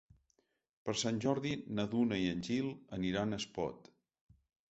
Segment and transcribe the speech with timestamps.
[0.87, 3.93] Per Sant Jordi na Duna i en Gil aniran a Espot.